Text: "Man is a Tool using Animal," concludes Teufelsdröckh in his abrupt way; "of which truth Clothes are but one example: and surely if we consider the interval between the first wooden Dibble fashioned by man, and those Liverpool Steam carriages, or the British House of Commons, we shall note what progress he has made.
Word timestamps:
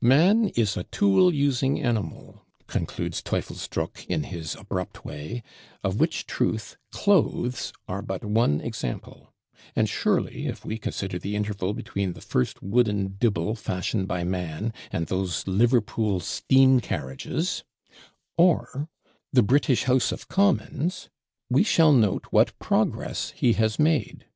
"Man 0.00 0.50
is 0.54 0.76
a 0.76 0.84
Tool 0.84 1.34
using 1.34 1.82
Animal," 1.82 2.44
concludes 2.68 3.20
Teufelsdröckh 3.20 4.06
in 4.06 4.22
his 4.22 4.54
abrupt 4.54 5.04
way; 5.04 5.42
"of 5.82 5.98
which 5.98 6.26
truth 6.28 6.76
Clothes 6.92 7.72
are 7.88 8.00
but 8.00 8.24
one 8.24 8.60
example: 8.60 9.32
and 9.74 9.88
surely 9.88 10.46
if 10.46 10.64
we 10.64 10.78
consider 10.78 11.18
the 11.18 11.34
interval 11.34 11.74
between 11.74 12.12
the 12.12 12.20
first 12.20 12.62
wooden 12.62 13.16
Dibble 13.18 13.56
fashioned 13.56 14.06
by 14.06 14.22
man, 14.22 14.72
and 14.92 15.08
those 15.08 15.44
Liverpool 15.48 16.20
Steam 16.20 16.78
carriages, 16.78 17.64
or 18.36 18.88
the 19.32 19.42
British 19.42 19.86
House 19.90 20.12
of 20.12 20.28
Commons, 20.28 21.08
we 21.50 21.64
shall 21.64 21.92
note 21.92 22.26
what 22.30 22.56
progress 22.60 23.32
he 23.34 23.54
has 23.54 23.76
made. 23.80 24.26